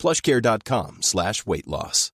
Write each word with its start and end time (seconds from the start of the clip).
plushcare.com 0.00 0.98
slash 1.02 1.44
weight 1.46 1.66
loss. 1.66 2.10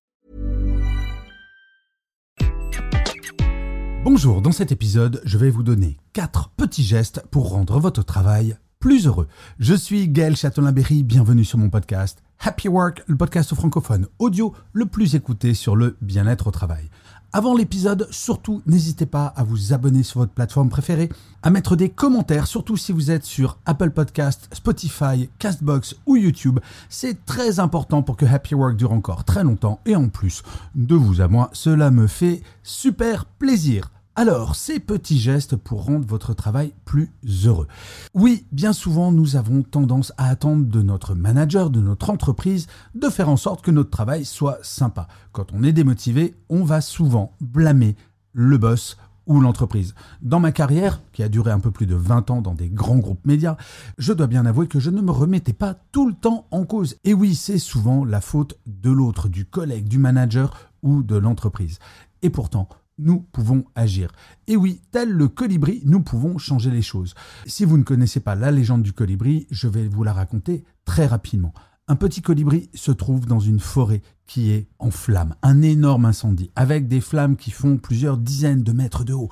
Bonjour, 4.03 4.41
dans 4.41 4.51
cet 4.51 4.71
épisode, 4.71 5.21
je 5.25 5.37
vais 5.37 5.49
vous 5.49 5.63
donner 5.63 5.97
4 6.13 6.51
petits 6.57 6.83
gestes 6.83 7.23
pour 7.31 7.49
rendre 7.49 7.79
votre 7.79 8.03
travail 8.03 8.57
plus 8.79 9.07
heureux. 9.07 9.27
Je 9.59 9.73
suis 9.73 10.07
Gaël 10.07 10.35
Châtelain-Berry, 10.35 11.03
bienvenue 11.03 11.43
sur 11.43 11.57
mon 11.57 11.69
podcast 11.69 12.23
Happy 12.39 12.67
Work, 12.67 13.03
le 13.07 13.17
podcast 13.17 13.55
francophone 13.55 14.07
audio 14.19 14.53
le 14.73 14.85
plus 14.85 15.15
écouté 15.15 15.53
sur 15.53 15.75
le 15.75 15.97
bien-être 16.01 16.47
au 16.47 16.51
travail. 16.51 16.89
Avant 17.33 17.55
l'épisode, 17.55 18.07
surtout 18.09 18.61
n'hésitez 18.65 19.05
pas 19.05 19.27
à 19.35 19.43
vous 19.43 19.73
abonner 19.73 20.01
sur 20.01 20.21
votre 20.21 20.31
plateforme 20.31 20.69
préférée, 20.69 21.09
à 21.43 21.49
mettre 21.49 21.75
des 21.75 21.89
commentaires, 21.89 22.47
surtout 22.47 22.77
si 22.77 22.93
vous 22.93 23.11
êtes 23.11 23.25
sur 23.25 23.57
Apple 23.65 23.91
Podcast, 23.91 24.47
Spotify, 24.53 25.29
Castbox 25.37 25.95
ou 26.05 26.15
YouTube. 26.15 26.59
C'est 26.89 27.25
très 27.25 27.59
important 27.59 28.01
pour 28.01 28.15
que 28.15 28.25
Happy 28.25 28.55
Work 28.55 28.77
dure 28.77 28.93
encore 28.93 29.25
très 29.25 29.43
longtemps 29.43 29.81
et 29.85 29.95
en 29.95 30.07
plus, 30.07 30.41
de 30.75 30.95
vous 30.95 31.19
à 31.19 31.27
moi, 31.27 31.49
cela 31.51 31.91
me 31.91 32.07
fait 32.07 32.41
super 32.63 33.25
plaisir. 33.25 33.91
Alors, 34.19 34.55
ces 34.55 34.79
petits 34.79 35.19
gestes 35.19 35.55
pour 35.55 35.85
rendre 35.85 36.07
votre 36.07 36.33
travail 36.33 36.73
plus 36.85 37.11
heureux. 37.45 37.67
Oui, 38.15 38.47
bien 38.51 38.73
souvent, 38.73 39.11
nous 39.11 39.35
avons 39.35 39.61
tendance 39.61 40.11
à 40.17 40.27
attendre 40.27 40.65
de 40.65 40.81
notre 40.81 41.13
manager, 41.13 41.69
de 41.69 41.81
notre 41.81 42.09
entreprise, 42.09 42.65
de 42.95 43.09
faire 43.09 43.29
en 43.29 43.37
sorte 43.37 43.61
que 43.61 43.69
notre 43.69 43.91
travail 43.91 44.25
soit 44.25 44.57
sympa. 44.63 45.07
Quand 45.33 45.53
on 45.53 45.61
est 45.61 45.71
démotivé, 45.71 46.33
on 46.49 46.63
va 46.63 46.81
souvent 46.81 47.35
blâmer 47.41 47.95
le 48.33 48.57
boss 48.57 48.97
ou 49.27 49.39
l'entreprise. 49.39 49.93
Dans 50.23 50.39
ma 50.39 50.51
carrière, 50.51 50.99
qui 51.13 51.21
a 51.21 51.29
duré 51.29 51.51
un 51.51 51.59
peu 51.59 51.69
plus 51.69 51.85
de 51.85 51.93
20 51.93 52.31
ans 52.31 52.41
dans 52.41 52.55
des 52.55 52.69
grands 52.69 52.97
groupes 52.97 53.27
médias, 53.27 53.55
je 53.99 54.13
dois 54.13 54.25
bien 54.25 54.47
avouer 54.47 54.67
que 54.67 54.79
je 54.79 54.89
ne 54.89 55.01
me 55.01 55.11
remettais 55.11 55.53
pas 55.53 55.75
tout 55.91 56.07
le 56.07 56.15
temps 56.15 56.47
en 56.49 56.65
cause. 56.65 56.95
Et 57.03 57.13
oui, 57.13 57.35
c'est 57.35 57.59
souvent 57.59 58.03
la 58.03 58.21
faute 58.21 58.57
de 58.65 58.89
l'autre, 58.89 59.29
du 59.29 59.45
collègue, 59.45 59.87
du 59.87 59.99
manager 59.99 60.71
ou 60.81 61.03
de 61.03 61.17
l'entreprise. 61.17 61.77
Et 62.23 62.31
pourtant, 62.31 62.67
nous 62.97 63.19
pouvons 63.31 63.65
agir. 63.75 64.11
Et 64.47 64.55
oui, 64.55 64.81
tel 64.91 65.09
le 65.09 65.27
colibri, 65.27 65.81
nous 65.85 66.01
pouvons 66.01 66.37
changer 66.37 66.71
les 66.71 66.81
choses. 66.81 67.13
Si 67.45 67.65
vous 67.65 67.77
ne 67.77 67.83
connaissez 67.83 68.19
pas 68.19 68.35
la 68.35 68.51
légende 68.51 68.83
du 68.83 68.93
colibri, 68.93 69.47
je 69.51 69.67
vais 69.67 69.87
vous 69.87 70.03
la 70.03 70.13
raconter 70.13 70.63
très 70.85 71.05
rapidement. 71.05 71.53
Un 71.89 71.95
petit 71.95 72.21
colibri 72.21 72.69
se 72.73 72.91
trouve 72.91 73.27
dans 73.27 73.39
une 73.39 73.61
forêt 73.61 74.01
qui 74.25 74.51
est 74.51 74.67
en 74.77 74.91
flammes, 74.91 75.35
un 75.41 75.61
énorme 75.61 76.05
incendie, 76.05 76.51
avec 76.57 76.89
des 76.89 76.99
flammes 76.99 77.37
qui 77.37 77.49
font 77.49 77.77
plusieurs 77.77 78.17
dizaines 78.17 78.61
de 78.61 78.73
mètres 78.73 79.05
de 79.05 79.13
haut. 79.13 79.29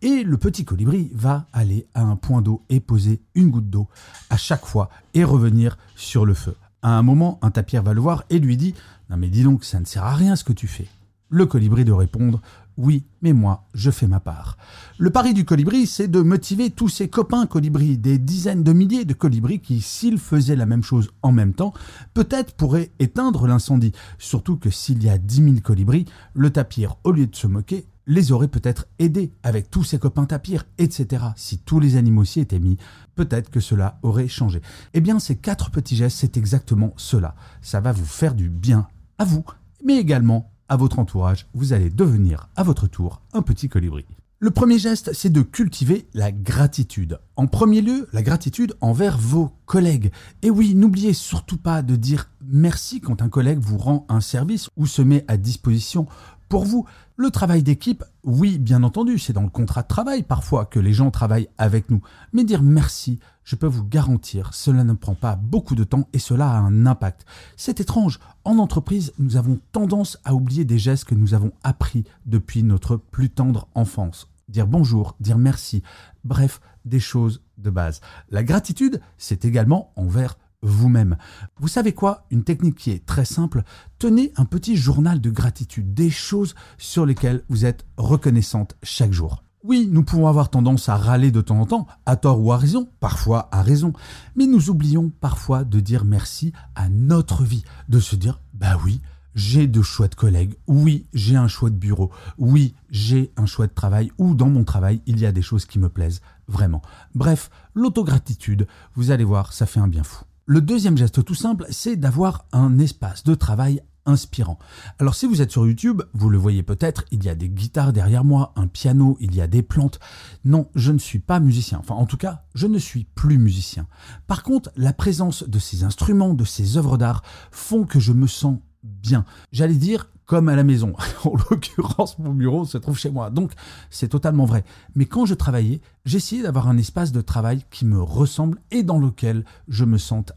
Et 0.00 0.22
le 0.24 0.38
petit 0.38 0.64
colibri 0.64 1.10
va 1.12 1.46
aller 1.52 1.86
à 1.92 2.00
un 2.00 2.16
point 2.16 2.40
d'eau 2.40 2.64
et 2.70 2.80
poser 2.80 3.20
une 3.34 3.50
goutte 3.50 3.68
d'eau 3.68 3.88
à 4.30 4.38
chaque 4.38 4.64
fois 4.64 4.88
et 5.12 5.22
revenir 5.22 5.76
sur 5.96 6.24
le 6.24 6.32
feu. 6.32 6.56
À 6.80 6.96
un 6.96 7.02
moment, 7.02 7.38
un 7.42 7.50
tapir 7.50 7.82
va 7.82 7.92
le 7.92 8.00
voir 8.00 8.24
et 8.30 8.38
lui 8.38 8.56
dit 8.56 8.74
Non 9.10 9.18
mais 9.18 9.28
dis 9.28 9.42
donc, 9.42 9.64
ça 9.64 9.78
ne 9.78 9.84
sert 9.84 10.04
à 10.04 10.14
rien 10.14 10.34
ce 10.34 10.44
que 10.44 10.54
tu 10.54 10.66
fais. 10.66 10.88
Le 11.28 11.44
colibri 11.44 11.84
de 11.84 11.92
répondre 11.92 12.40
oui, 12.78 13.04
mais 13.22 13.32
moi, 13.32 13.66
je 13.74 13.90
fais 13.90 14.06
ma 14.06 14.20
part. 14.20 14.56
Le 14.98 15.10
pari 15.10 15.34
du 15.34 15.44
colibri, 15.44 15.88
c'est 15.88 16.06
de 16.06 16.22
motiver 16.22 16.70
tous 16.70 16.88
ses 16.88 17.08
copains 17.08 17.46
colibris, 17.46 17.98
des 17.98 18.18
dizaines 18.18 18.62
de 18.62 18.72
milliers 18.72 19.04
de 19.04 19.14
colibris 19.14 19.58
qui, 19.58 19.80
s'ils 19.80 20.18
faisaient 20.18 20.54
la 20.54 20.64
même 20.64 20.84
chose 20.84 21.10
en 21.22 21.32
même 21.32 21.54
temps, 21.54 21.74
peut-être 22.14 22.54
pourraient 22.54 22.92
éteindre 23.00 23.48
l'incendie. 23.48 23.92
Surtout 24.16 24.56
que 24.56 24.70
s'il 24.70 25.02
y 25.02 25.08
a 25.08 25.18
dix 25.18 25.42
mille 25.42 25.60
colibris, 25.60 26.04
le 26.34 26.50
tapir, 26.50 26.94
au 27.02 27.10
lieu 27.10 27.26
de 27.26 27.34
se 27.34 27.48
moquer, 27.48 27.88
les 28.06 28.30
aurait 28.30 28.46
peut-être 28.46 28.86
aidés 29.00 29.32
avec 29.42 29.70
tous 29.70 29.82
ses 29.82 29.98
copains 29.98 30.26
tapirs, 30.26 30.64
etc. 30.78 31.24
Si 31.34 31.58
tous 31.58 31.80
les 31.80 31.96
animaux 31.96 32.24
s'y 32.24 32.38
étaient 32.38 32.60
mis, 32.60 32.78
peut-être 33.16 33.50
que 33.50 33.60
cela 33.60 33.98
aurait 34.02 34.28
changé. 34.28 34.62
Eh 34.94 35.00
bien, 35.00 35.18
ces 35.18 35.34
quatre 35.34 35.72
petits 35.72 35.96
gestes, 35.96 36.18
c'est 36.18 36.36
exactement 36.36 36.94
cela. 36.96 37.34
Ça 37.60 37.80
va 37.80 37.90
vous 37.90 38.06
faire 38.06 38.36
du 38.36 38.48
bien 38.48 38.86
à 39.18 39.24
vous, 39.24 39.44
mais 39.84 39.98
également 39.98 40.52
à 40.68 40.76
votre 40.76 40.98
entourage, 40.98 41.46
vous 41.54 41.72
allez 41.72 41.90
devenir 41.90 42.48
à 42.56 42.62
votre 42.62 42.86
tour 42.86 43.22
un 43.32 43.42
petit 43.42 43.68
colibri. 43.68 44.04
Le 44.40 44.52
premier 44.52 44.78
geste, 44.78 45.12
c'est 45.14 45.32
de 45.32 45.42
cultiver 45.42 46.06
la 46.14 46.30
gratitude. 46.30 47.18
En 47.34 47.48
premier 47.48 47.80
lieu, 47.80 48.08
la 48.12 48.22
gratitude 48.22 48.76
envers 48.80 49.18
vos 49.18 49.50
collègues. 49.66 50.12
Et 50.42 50.50
oui, 50.50 50.76
n'oubliez 50.76 51.12
surtout 51.12 51.56
pas 51.56 51.82
de 51.82 51.96
dire 51.96 52.30
merci 52.40 53.00
quand 53.00 53.20
un 53.20 53.28
collègue 53.28 53.58
vous 53.58 53.78
rend 53.78 54.06
un 54.08 54.20
service 54.20 54.68
ou 54.76 54.86
se 54.86 55.02
met 55.02 55.24
à 55.26 55.36
disposition 55.36 56.06
pour 56.48 56.64
vous. 56.64 56.86
Le 57.16 57.30
travail 57.30 57.62
d'équipe, 57.62 58.04
oui, 58.24 58.58
bien 58.58 58.82
entendu, 58.82 59.18
c'est 59.18 59.32
dans 59.32 59.42
le 59.42 59.48
contrat 59.48 59.82
de 59.82 59.88
travail 59.88 60.22
parfois 60.22 60.66
que 60.66 60.78
les 60.78 60.92
gens 60.92 61.10
travaillent 61.10 61.48
avec 61.58 61.90
nous. 61.90 62.00
Mais 62.32 62.44
dire 62.44 62.62
merci, 62.62 63.18
je 63.44 63.56
peux 63.56 63.66
vous 63.66 63.84
garantir, 63.84 64.54
cela 64.54 64.84
ne 64.84 64.92
prend 64.92 65.14
pas 65.14 65.36
beaucoup 65.36 65.74
de 65.74 65.84
temps 65.84 66.08
et 66.12 66.18
cela 66.18 66.50
a 66.50 66.58
un 66.58 66.86
impact. 66.86 67.24
C'est 67.56 67.80
étrange, 67.80 68.20
en 68.44 68.58
entreprise, 68.58 69.12
nous 69.18 69.36
avons 69.36 69.58
tendance 69.72 70.18
à 70.24 70.34
oublier 70.34 70.64
des 70.64 70.78
gestes 70.78 71.04
que 71.04 71.14
nous 71.14 71.34
avons 71.34 71.52
appris 71.62 72.04
depuis 72.26 72.62
notre 72.62 72.96
plus 72.96 73.30
tendre 73.30 73.68
enfance. 73.74 74.28
Dire 74.48 74.66
bonjour, 74.66 75.16
dire 75.20 75.38
merci, 75.38 75.82
bref, 76.24 76.60
des 76.84 77.00
choses 77.00 77.42
de 77.58 77.70
base. 77.70 78.00
La 78.30 78.42
gratitude, 78.42 79.00
c'est 79.18 79.44
également 79.44 79.92
envers 79.96 80.38
vous-même. 80.62 81.16
Vous 81.58 81.68
savez 81.68 81.92
quoi? 81.92 82.26
Une 82.30 82.44
technique 82.44 82.76
qui 82.76 82.90
est 82.90 83.04
très 83.04 83.24
simple. 83.24 83.62
Tenez 83.98 84.32
un 84.36 84.44
petit 84.44 84.76
journal 84.76 85.20
de 85.20 85.30
gratitude, 85.30 85.94
des 85.94 86.10
choses 86.10 86.54
sur 86.78 87.06
lesquelles 87.06 87.42
vous 87.48 87.64
êtes 87.64 87.86
reconnaissante 87.96 88.76
chaque 88.82 89.12
jour. 89.12 89.42
Oui, 89.64 89.88
nous 89.90 90.04
pouvons 90.04 90.28
avoir 90.28 90.50
tendance 90.50 90.88
à 90.88 90.96
râler 90.96 91.32
de 91.32 91.40
temps 91.40 91.60
en 91.60 91.66
temps, 91.66 91.86
à 92.06 92.16
tort 92.16 92.40
ou 92.40 92.52
à 92.52 92.56
raison, 92.56 92.88
parfois 93.00 93.48
à 93.50 93.60
raison, 93.60 93.92
mais 94.36 94.46
nous 94.46 94.70
oublions 94.70 95.10
parfois 95.20 95.64
de 95.64 95.80
dire 95.80 96.04
merci 96.04 96.52
à 96.76 96.88
notre 96.88 97.42
vie, 97.42 97.64
de 97.88 97.98
se 97.98 98.14
dire 98.14 98.40
bah 98.54 98.78
oui, 98.84 99.00
j'ai 99.34 99.66
de 99.66 99.82
chouettes 99.82 100.14
collègues, 100.14 100.54
oui, 100.68 101.06
j'ai 101.12 101.36
un 101.36 101.48
chouette 101.48 101.76
bureau, 101.76 102.10
oui, 102.38 102.74
j'ai 102.90 103.32
un 103.36 103.46
chouette 103.46 103.74
travail, 103.74 104.12
ou 104.16 104.34
dans 104.34 104.48
mon 104.48 104.64
travail, 104.64 105.02
il 105.06 105.18
y 105.18 105.26
a 105.26 105.32
des 105.32 105.42
choses 105.42 105.64
qui 105.64 105.78
me 105.78 105.88
plaisent 105.88 106.22
vraiment. 106.46 106.82
Bref, 107.14 107.50
l'autogratitude, 107.74 108.66
vous 108.94 109.10
allez 109.10 109.24
voir, 109.24 109.52
ça 109.52 109.66
fait 109.66 109.80
un 109.80 109.88
bien 109.88 110.04
fou. 110.04 110.24
Le 110.50 110.62
deuxième 110.62 110.96
geste 110.96 111.22
tout 111.22 111.34
simple, 111.34 111.66
c'est 111.68 111.96
d'avoir 111.96 112.46
un 112.52 112.78
espace 112.78 113.22
de 113.22 113.34
travail 113.34 113.82
inspirant. 114.06 114.58
Alors 114.98 115.14
si 115.14 115.26
vous 115.26 115.42
êtes 115.42 115.50
sur 115.50 115.66
YouTube, 115.66 116.00
vous 116.14 116.30
le 116.30 116.38
voyez 116.38 116.62
peut-être, 116.62 117.04
il 117.10 117.22
y 117.22 117.28
a 117.28 117.34
des 117.34 117.50
guitares 117.50 117.92
derrière 117.92 118.24
moi, 118.24 118.54
un 118.56 118.66
piano, 118.66 119.18
il 119.20 119.34
y 119.34 119.42
a 119.42 119.46
des 119.46 119.60
plantes. 119.60 120.00
Non, 120.46 120.70
je 120.74 120.90
ne 120.90 120.96
suis 120.96 121.18
pas 121.18 121.38
musicien. 121.38 121.76
Enfin 121.80 121.96
en 121.96 122.06
tout 122.06 122.16
cas, 122.16 122.44
je 122.54 122.66
ne 122.66 122.78
suis 122.78 123.04
plus 123.04 123.36
musicien. 123.36 123.88
Par 124.26 124.42
contre, 124.42 124.70
la 124.74 124.94
présence 124.94 125.46
de 125.46 125.58
ces 125.58 125.84
instruments, 125.84 126.32
de 126.32 126.44
ces 126.44 126.78
œuvres 126.78 126.96
d'art 126.96 127.22
font 127.50 127.84
que 127.84 128.00
je 128.00 128.14
me 128.14 128.26
sens 128.26 128.56
bien. 128.82 129.26
J'allais 129.52 129.74
dire 129.74 130.08
comme 130.28 130.50
à 130.50 130.54
la 130.54 130.62
maison. 130.62 130.92
en 131.24 131.34
l'occurrence, 131.50 132.18
mon 132.18 132.34
bureau 132.34 132.64
se 132.64 132.78
trouve 132.78 132.98
chez 132.98 133.10
moi. 133.10 133.30
Donc, 133.30 133.52
c'est 133.90 134.08
totalement 134.08 134.44
vrai. 134.44 134.62
Mais 134.94 135.06
quand 135.06 135.26
je 135.26 135.34
travaillais, 135.34 135.80
j'essayais 136.04 136.42
d'avoir 136.42 136.68
un 136.68 136.76
espace 136.76 137.10
de 137.10 137.22
travail 137.22 137.64
qui 137.70 137.86
me 137.86 138.00
ressemble 138.00 138.60
et 138.70 138.82
dans 138.84 138.98
lequel 138.98 139.44
je 139.66 139.84
me 139.84 139.98
sente 139.98 140.32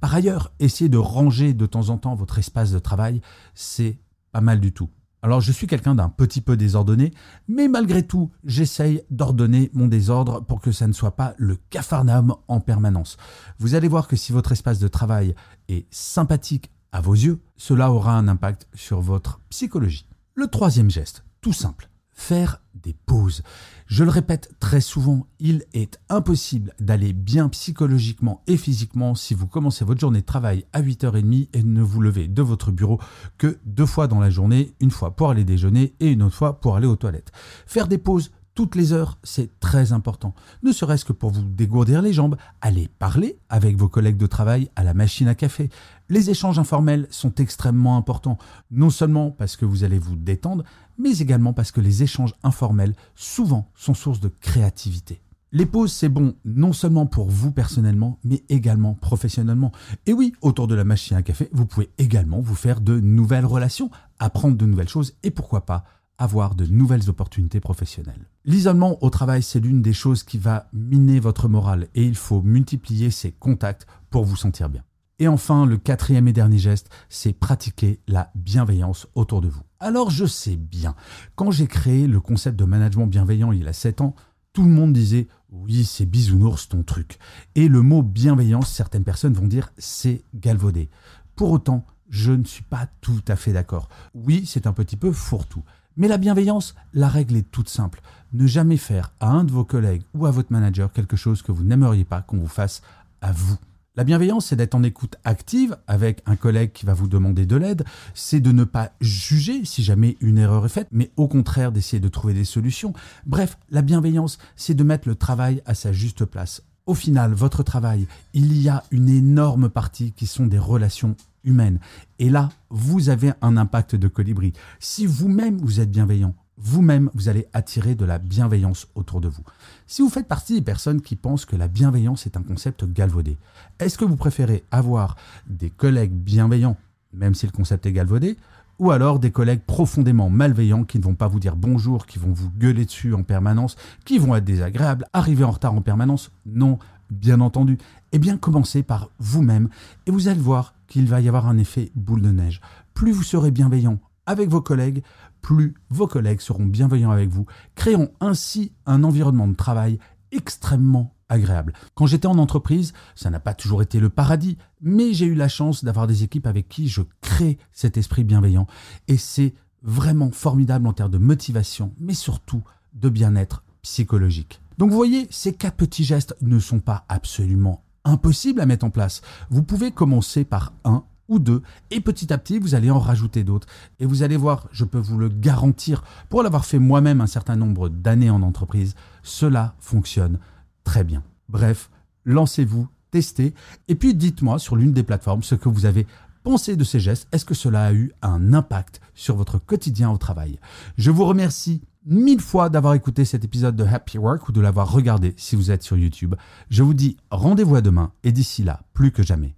Par 0.00 0.14
ailleurs, 0.14 0.52
essayer 0.60 0.88
de 0.88 0.98
ranger 0.98 1.54
de 1.54 1.66
temps 1.66 1.90
en 1.90 1.98
temps 1.98 2.14
votre 2.14 2.38
espace 2.38 2.70
de 2.70 2.78
travail, 2.78 3.20
c'est 3.54 3.98
pas 4.32 4.40
mal 4.40 4.60
du 4.60 4.72
tout. 4.72 4.90
Alors 5.20 5.40
je 5.40 5.50
suis 5.50 5.66
quelqu'un 5.66 5.96
d'un 5.96 6.08
petit 6.08 6.40
peu 6.40 6.56
désordonné, 6.56 7.12
mais 7.48 7.66
malgré 7.66 8.06
tout, 8.06 8.30
j'essaye 8.44 9.02
d'ordonner 9.10 9.70
mon 9.74 9.88
désordre 9.88 10.44
pour 10.44 10.60
que 10.60 10.70
ça 10.70 10.86
ne 10.86 10.92
soit 10.92 11.16
pas 11.16 11.34
le 11.38 11.56
cafarnaum 11.70 12.36
en 12.46 12.60
permanence. 12.60 13.16
Vous 13.58 13.74
allez 13.74 13.88
voir 13.88 14.06
que 14.06 14.14
si 14.14 14.30
votre 14.30 14.52
espace 14.52 14.78
de 14.78 14.86
travail 14.86 15.34
est 15.68 15.86
sympathique 15.90 16.70
à 16.92 17.00
vos 17.00 17.14
yeux, 17.14 17.40
cela 17.56 17.90
aura 17.90 18.16
un 18.16 18.28
impact 18.28 18.68
sur 18.74 19.00
votre 19.00 19.40
psychologie. 19.50 20.06
Le 20.34 20.46
troisième 20.46 20.90
geste, 20.90 21.24
tout 21.40 21.52
simple, 21.52 21.90
faire 22.18 22.60
des 22.74 22.94
pauses. 23.06 23.42
Je 23.86 24.02
le 24.02 24.10
répète 24.10 24.50
très 24.60 24.80
souvent, 24.80 25.26
il 25.38 25.64
est 25.72 25.98
impossible 26.08 26.74
d'aller 26.80 27.12
bien 27.12 27.48
psychologiquement 27.48 28.42
et 28.46 28.56
physiquement 28.56 29.14
si 29.14 29.34
vous 29.34 29.46
commencez 29.46 29.84
votre 29.84 30.00
journée 30.00 30.20
de 30.20 30.26
travail 30.26 30.64
à 30.72 30.82
8h30 30.82 31.48
et 31.52 31.62
ne 31.62 31.80
vous 31.80 32.00
levez 32.00 32.26
de 32.26 32.42
votre 32.42 32.72
bureau 32.72 33.00
que 33.38 33.58
deux 33.64 33.86
fois 33.86 34.08
dans 34.08 34.20
la 34.20 34.30
journée, 34.30 34.74
une 34.80 34.90
fois 34.90 35.14
pour 35.14 35.30
aller 35.30 35.44
déjeuner 35.44 35.94
et 36.00 36.08
une 36.08 36.22
autre 36.24 36.34
fois 36.34 36.60
pour 36.60 36.76
aller 36.76 36.88
aux 36.88 36.96
toilettes. 36.96 37.30
Faire 37.66 37.86
des 37.86 37.98
pauses 37.98 38.32
toutes 38.58 38.74
les 38.74 38.92
heures, 38.92 39.20
c'est 39.22 39.60
très 39.60 39.92
important. 39.92 40.34
Ne 40.64 40.72
serait-ce 40.72 41.04
que 41.04 41.12
pour 41.12 41.30
vous 41.30 41.44
dégourdir 41.44 42.02
les 42.02 42.12
jambes, 42.12 42.36
allez 42.60 42.88
parler 42.88 43.38
avec 43.48 43.76
vos 43.76 43.88
collègues 43.88 44.16
de 44.16 44.26
travail 44.26 44.68
à 44.74 44.82
la 44.82 44.94
machine 44.94 45.28
à 45.28 45.36
café. 45.36 45.70
Les 46.08 46.28
échanges 46.30 46.58
informels 46.58 47.06
sont 47.10 47.32
extrêmement 47.36 47.96
importants, 47.96 48.36
non 48.72 48.90
seulement 48.90 49.30
parce 49.30 49.56
que 49.56 49.64
vous 49.64 49.84
allez 49.84 50.00
vous 50.00 50.16
détendre, 50.16 50.64
mais 50.98 51.18
également 51.18 51.52
parce 51.52 51.70
que 51.70 51.80
les 51.80 52.02
échanges 52.02 52.34
informels 52.42 52.96
souvent 53.14 53.70
sont 53.76 53.94
source 53.94 54.18
de 54.18 54.26
créativité. 54.26 55.22
Les 55.52 55.64
pauses, 55.64 55.92
c'est 55.92 56.08
bon 56.08 56.34
non 56.44 56.72
seulement 56.72 57.06
pour 57.06 57.30
vous 57.30 57.52
personnellement, 57.52 58.18
mais 58.24 58.42
également 58.48 58.94
professionnellement. 58.94 59.70
Et 60.06 60.12
oui, 60.12 60.32
autour 60.42 60.66
de 60.66 60.74
la 60.74 60.82
machine 60.82 61.16
à 61.16 61.22
café, 61.22 61.48
vous 61.52 61.64
pouvez 61.64 61.90
également 61.98 62.40
vous 62.40 62.56
faire 62.56 62.80
de 62.80 62.98
nouvelles 62.98 63.46
relations, 63.46 63.88
apprendre 64.18 64.56
de 64.56 64.66
nouvelles 64.66 64.88
choses 64.88 65.14
et 65.22 65.30
pourquoi 65.30 65.64
pas 65.64 65.84
avoir 66.18 66.54
de 66.54 66.66
nouvelles 66.66 67.08
opportunités 67.08 67.60
professionnelles. 67.60 68.28
L'isolement 68.44 69.02
au 69.02 69.10
travail, 69.10 69.42
c'est 69.42 69.60
l'une 69.60 69.82
des 69.82 69.92
choses 69.92 70.24
qui 70.24 70.38
va 70.38 70.68
miner 70.72 71.20
votre 71.20 71.48
morale 71.48 71.88
et 71.94 72.04
il 72.04 72.16
faut 72.16 72.42
multiplier 72.42 73.10
ses 73.10 73.32
contacts 73.32 73.86
pour 74.10 74.24
vous 74.24 74.36
sentir 74.36 74.68
bien. 74.68 74.82
Et 75.20 75.26
enfin, 75.26 75.66
le 75.66 75.78
quatrième 75.78 76.28
et 76.28 76.32
dernier 76.32 76.58
geste, 76.58 76.90
c'est 77.08 77.32
pratiquer 77.32 78.00
la 78.06 78.30
bienveillance 78.34 79.08
autour 79.14 79.40
de 79.40 79.48
vous. 79.48 79.62
Alors 79.80 80.10
je 80.10 80.26
sais 80.26 80.56
bien, 80.56 80.94
quand 81.34 81.50
j'ai 81.50 81.66
créé 81.66 82.06
le 82.06 82.20
concept 82.20 82.58
de 82.58 82.64
management 82.64 83.06
bienveillant 83.06 83.52
il 83.52 83.64
y 83.64 83.68
a 83.68 83.72
7 83.72 84.00
ans, 84.00 84.14
tout 84.52 84.64
le 84.64 84.70
monde 84.70 84.92
disait 84.92 85.28
oui, 85.50 85.84
c'est 85.84 86.06
bisounours 86.06 86.68
ton 86.68 86.82
truc. 86.82 87.18
Et 87.54 87.68
le 87.68 87.82
mot 87.82 88.02
bienveillance, 88.02 88.70
certaines 88.72 89.04
personnes 89.04 89.34
vont 89.34 89.46
dire 89.46 89.70
c'est 89.78 90.22
galvaudé. 90.34 90.90
Pour 91.36 91.50
autant, 91.50 91.86
je 92.08 92.32
ne 92.32 92.44
suis 92.44 92.64
pas 92.64 92.88
tout 93.00 93.22
à 93.28 93.36
fait 93.36 93.52
d'accord. 93.52 93.88
Oui, 94.14 94.44
c'est 94.46 94.66
un 94.66 94.72
petit 94.72 94.96
peu 94.96 95.12
fourre-tout. 95.12 95.62
Mais 95.98 96.06
la 96.06 96.16
bienveillance, 96.16 96.76
la 96.94 97.08
règle 97.08 97.34
est 97.34 97.50
toute 97.50 97.68
simple. 97.68 98.00
Ne 98.32 98.46
jamais 98.46 98.76
faire 98.76 99.10
à 99.18 99.30
un 99.30 99.42
de 99.42 99.50
vos 99.50 99.64
collègues 99.64 100.04
ou 100.14 100.26
à 100.26 100.30
votre 100.30 100.52
manager 100.52 100.92
quelque 100.92 101.16
chose 101.16 101.42
que 101.42 101.50
vous 101.50 101.64
n'aimeriez 101.64 102.04
pas 102.04 102.22
qu'on 102.22 102.38
vous 102.38 102.46
fasse 102.46 102.82
à 103.20 103.32
vous. 103.32 103.56
La 103.96 104.04
bienveillance, 104.04 104.46
c'est 104.46 104.54
d'être 104.54 104.76
en 104.76 104.84
écoute 104.84 105.16
active 105.24 105.76
avec 105.88 106.22
un 106.26 106.36
collègue 106.36 106.70
qui 106.70 106.86
va 106.86 106.94
vous 106.94 107.08
demander 107.08 107.46
de 107.46 107.56
l'aide, 107.56 107.84
c'est 108.14 108.38
de 108.38 108.52
ne 108.52 108.62
pas 108.62 108.92
juger 109.00 109.64
si 109.64 109.82
jamais 109.82 110.16
une 110.20 110.38
erreur 110.38 110.64
est 110.64 110.68
faite, 110.68 110.86
mais 110.92 111.10
au 111.16 111.26
contraire 111.26 111.72
d'essayer 111.72 111.98
de 111.98 112.06
trouver 112.06 112.32
des 112.32 112.44
solutions. 112.44 112.92
Bref, 113.26 113.58
la 113.68 113.82
bienveillance, 113.82 114.38
c'est 114.54 114.74
de 114.74 114.84
mettre 114.84 115.08
le 115.08 115.16
travail 115.16 115.62
à 115.66 115.74
sa 115.74 115.92
juste 115.92 116.24
place. 116.24 116.62
Au 116.86 116.94
final, 116.94 117.34
votre 117.34 117.64
travail, 117.64 118.06
il 118.34 118.56
y 118.56 118.68
a 118.68 118.84
une 118.92 119.08
énorme 119.08 119.68
partie 119.68 120.12
qui 120.12 120.28
sont 120.28 120.46
des 120.46 120.60
relations 120.60 121.16
humaines. 121.44 121.80
Et 122.18 122.30
là, 122.30 122.48
vous 122.70 123.08
avez 123.08 123.32
un 123.42 123.56
impact 123.56 123.96
de 123.96 124.08
colibri. 124.08 124.52
Si 124.80 125.06
vous-même 125.06 125.58
vous 125.58 125.80
êtes 125.80 125.90
bienveillant, 125.90 126.34
vous-même, 126.60 127.08
vous 127.14 127.28
allez 127.28 127.46
attirer 127.52 127.94
de 127.94 128.04
la 128.04 128.18
bienveillance 128.18 128.88
autour 128.96 129.20
de 129.20 129.28
vous. 129.28 129.44
Si 129.86 130.02
vous 130.02 130.08
faites 130.08 130.26
partie 130.26 130.54
des 130.54 130.62
personnes 130.62 131.00
qui 131.00 131.14
pensent 131.14 131.44
que 131.44 131.54
la 131.54 131.68
bienveillance 131.68 132.26
est 132.26 132.36
un 132.36 132.42
concept 132.42 132.84
galvaudé, 132.84 133.38
est-ce 133.78 133.96
que 133.96 134.04
vous 134.04 134.16
préférez 134.16 134.64
avoir 134.72 135.16
des 135.46 135.70
collègues 135.70 136.12
bienveillants, 136.12 136.76
même 137.12 137.34
si 137.34 137.46
le 137.46 137.52
concept 137.52 137.86
est 137.86 137.92
galvaudé, 137.92 138.36
ou 138.80 138.90
alors 138.90 139.18
des 139.18 139.30
collègues 139.30 139.62
profondément 139.66 140.30
malveillants 140.30 140.84
qui 140.84 140.98
ne 140.98 141.04
vont 141.04 141.14
pas 141.14 141.28
vous 141.28 141.40
dire 141.40 141.56
bonjour, 141.56 142.06
qui 142.06 142.18
vont 142.18 142.32
vous 142.32 142.50
gueuler 142.50 142.84
dessus 142.84 143.14
en 143.14 143.22
permanence, 143.22 143.76
qui 144.04 144.18
vont 144.18 144.34
être 144.34 144.44
désagréables, 144.44 145.06
arriver 145.12 145.44
en 145.44 145.52
retard 145.52 145.74
en 145.74 145.82
permanence? 145.82 146.30
Non, 146.46 146.78
bien 147.10 147.40
entendu. 147.40 147.78
Eh 148.12 148.18
bien, 148.18 148.36
commencez 148.36 148.82
par 148.82 149.10
vous-même 149.18 149.68
et 150.06 150.10
vous 150.10 150.28
allez 150.28 150.40
voir 150.40 150.74
qu'il 150.86 151.06
va 151.06 151.20
y 151.20 151.28
avoir 151.28 151.46
un 151.46 151.58
effet 151.58 151.90
boule 151.94 152.22
de 152.22 152.30
neige. 152.30 152.60
Plus 152.94 153.12
vous 153.12 153.22
serez 153.22 153.50
bienveillant 153.50 153.98
avec 154.26 154.50
vos 154.50 154.60
collègues, 154.60 155.02
plus 155.40 155.74
vos 155.88 156.06
collègues 156.06 156.40
seront 156.40 156.66
bienveillants 156.66 157.10
avec 157.10 157.30
vous, 157.30 157.46
créant 157.74 158.08
ainsi 158.20 158.72
un 158.86 159.04
environnement 159.04 159.48
de 159.48 159.54
travail 159.54 159.98
extrêmement 160.32 161.14
agréable. 161.28 161.72
Quand 161.94 162.06
j'étais 162.06 162.26
en 162.26 162.38
entreprise, 162.38 162.92
ça 163.14 163.30
n'a 163.30 163.40
pas 163.40 163.54
toujours 163.54 163.82
été 163.82 164.00
le 164.00 164.10
paradis, 164.10 164.58
mais 164.80 165.12
j'ai 165.12 165.26
eu 165.26 165.34
la 165.34 165.48
chance 165.48 165.84
d'avoir 165.84 166.06
des 166.06 166.24
équipes 166.24 166.46
avec 166.46 166.68
qui 166.68 166.88
je 166.88 167.02
crée 167.20 167.58
cet 167.72 167.96
esprit 167.96 168.24
bienveillant 168.24 168.66
et 169.08 169.16
c'est 169.16 169.54
vraiment 169.82 170.30
formidable 170.30 170.86
en 170.86 170.92
termes 170.92 171.10
de 171.10 171.18
motivation, 171.18 171.94
mais 171.98 172.14
surtout 172.14 172.62
de 172.94 173.08
bien-être 173.08 173.62
psychologique. 173.82 174.60
Donc 174.78 174.90
vous 174.90 174.96
voyez, 174.96 175.26
ces 175.30 175.52
quatre 175.52 175.76
petits 175.76 176.04
gestes 176.04 176.36
ne 176.40 176.58
sont 176.58 176.80
pas 176.80 177.04
absolument 177.08 177.84
impossibles 178.04 178.60
à 178.60 178.66
mettre 178.66 178.86
en 178.86 178.90
place. 178.90 179.20
Vous 179.50 179.62
pouvez 179.62 179.90
commencer 179.90 180.44
par 180.44 180.72
un 180.84 181.04
ou 181.28 181.38
deux, 181.38 181.62
et 181.90 182.00
petit 182.00 182.32
à 182.32 182.38
petit, 182.38 182.58
vous 182.58 182.74
allez 182.74 182.90
en 182.90 182.98
rajouter 182.98 183.44
d'autres. 183.44 183.66
Et 183.98 184.06
vous 184.06 184.22
allez 184.22 184.36
voir, 184.38 184.66
je 184.72 184.86
peux 184.86 184.98
vous 184.98 185.18
le 185.18 185.28
garantir, 185.28 186.02
pour 186.30 186.42
l'avoir 186.42 186.64
fait 186.64 186.78
moi-même 186.78 187.20
un 187.20 187.26
certain 187.26 187.56
nombre 187.56 187.90
d'années 187.90 188.30
en 188.30 188.40
entreprise, 188.40 188.94
cela 189.22 189.74
fonctionne 189.78 190.38
très 190.84 191.04
bien. 191.04 191.22
Bref, 191.50 191.90
lancez-vous, 192.24 192.88
testez, 193.10 193.54
et 193.88 193.94
puis 193.94 194.14
dites-moi 194.14 194.58
sur 194.58 194.76
l'une 194.76 194.92
des 194.92 195.02
plateformes 195.02 195.42
ce 195.42 195.54
que 195.54 195.68
vous 195.68 195.84
avez 195.84 196.06
pensé 196.44 196.76
de 196.76 196.84
ces 196.84 197.00
gestes. 197.00 197.28
Est-ce 197.32 197.44
que 197.44 197.52
cela 197.52 197.84
a 197.84 197.92
eu 197.92 198.12
un 198.22 198.54
impact 198.54 199.02
sur 199.12 199.36
votre 199.36 199.58
quotidien 199.58 200.10
au 200.10 200.16
travail? 200.16 200.58
Je 200.96 201.10
vous 201.10 201.26
remercie 201.26 201.82
mille 202.08 202.40
fois 202.40 202.70
d'avoir 202.70 202.94
écouté 202.94 203.24
cet 203.24 203.44
épisode 203.44 203.76
de 203.76 203.84
Happy 203.84 204.16
Work 204.18 204.48
ou 204.48 204.52
de 204.52 204.60
l'avoir 204.60 204.90
regardé 204.90 205.34
si 205.36 205.56
vous 205.56 205.70
êtes 205.70 205.82
sur 205.82 205.96
YouTube. 205.96 206.34
Je 206.70 206.82
vous 206.82 206.94
dis 206.94 207.18
rendez-vous 207.30 207.76
à 207.76 207.82
demain, 207.82 208.12
et 208.24 208.32
d'ici 208.32 208.64
là, 208.64 208.80
plus 208.94 209.12
que 209.12 209.22
jamais, 209.22 209.54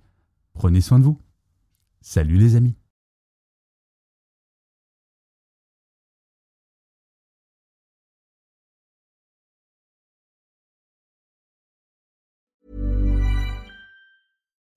prenez 0.55 0.81
soin 0.81 0.99
de 0.99 1.05
vous. 1.05 1.19
Salut 2.01 2.39
les 2.39 2.57
amis 2.57 2.80